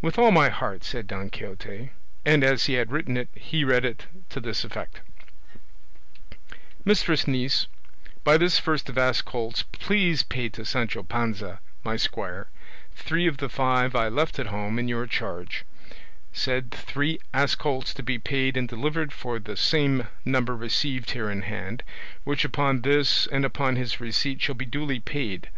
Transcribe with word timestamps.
"With 0.00 0.18
all 0.18 0.30
my 0.30 0.48
heart," 0.48 0.82
said 0.84 1.06
Don 1.06 1.28
Quixote, 1.28 1.90
and 2.24 2.42
as 2.42 2.64
he 2.64 2.76
had 2.80 2.90
written 2.90 3.18
it 3.18 3.28
he 3.34 3.62
read 3.62 3.84
it 3.84 4.06
to 4.30 4.40
this 4.40 4.64
effect: 4.64 5.02
"Mistress 6.82 7.28
Niece, 7.28 7.66
By 8.24 8.38
this 8.38 8.58
first 8.58 8.88
of 8.88 8.96
ass 8.96 9.20
colts 9.20 9.64
please 9.64 10.22
pay 10.22 10.48
to 10.48 10.64
Sancho 10.64 11.02
Panza, 11.02 11.60
my 11.84 11.96
squire, 11.96 12.48
three 12.94 13.26
of 13.26 13.36
the 13.36 13.50
five 13.50 13.94
I 13.94 14.08
left 14.08 14.38
at 14.38 14.46
home 14.46 14.78
in 14.78 14.88
your 14.88 15.06
charge: 15.06 15.66
said 16.32 16.70
three 16.70 17.18
ass 17.34 17.54
colts 17.54 17.92
to 17.92 18.02
be 18.02 18.18
paid 18.18 18.56
and 18.56 18.66
delivered 18.66 19.12
for 19.12 19.38
the 19.38 19.58
same 19.58 20.06
number 20.24 20.56
received 20.56 21.10
here 21.10 21.30
in 21.30 21.42
hand, 21.42 21.82
which 22.24 22.46
upon 22.46 22.80
this 22.80 23.26
and 23.26 23.44
upon 23.44 23.76
his 23.76 24.00
receipt 24.00 24.40
shall 24.40 24.54
be 24.54 24.64
duly 24.64 25.00
paid. 25.00 25.50